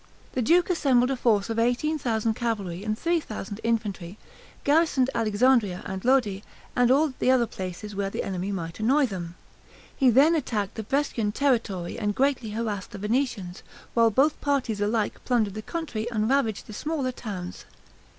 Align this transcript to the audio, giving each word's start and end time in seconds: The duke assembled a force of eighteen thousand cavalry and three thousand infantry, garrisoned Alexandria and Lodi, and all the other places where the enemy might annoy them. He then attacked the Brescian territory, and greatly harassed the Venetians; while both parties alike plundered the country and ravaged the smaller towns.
The 0.31 0.41
duke 0.41 0.71
assembled 0.71 1.11
a 1.11 1.15
force 1.15 1.51
of 1.51 1.59
eighteen 1.59 1.99
thousand 1.99 2.33
cavalry 2.33 2.83
and 2.83 2.97
three 2.97 3.19
thousand 3.19 3.59
infantry, 3.63 4.17
garrisoned 4.63 5.11
Alexandria 5.13 5.83
and 5.85 6.03
Lodi, 6.03 6.39
and 6.75 6.89
all 6.89 7.13
the 7.19 7.29
other 7.29 7.45
places 7.45 7.93
where 7.93 8.09
the 8.09 8.23
enemy 8.23 8.51
might 8.51 8.79
annoy 8.79 9.05
them. 9.05 9.35
He 9.95 10.09
then 10.09 10.33
attacked 10.33 10.73
the 10.73 10.81
Brescian 10.81 11.31
territory, 11.31 11.99
and 11.99 12.15
greatly 12.15 12.49
harassed 12.49 12.89
the 12.89 12.97
Venetians; 12.97 13.61
while 13.93 14.09
both 14.09 14.41
parties 14.41 14.81
alike 14.81 15.23
plundered 15.23 15.53
the 15.53 15.61
country 15.61 16.09
and 16.09 16.27
ravaged 16.27 16.65
the 16.65 16.73
smaller 16.73 17.11
towns. 17.11 17.65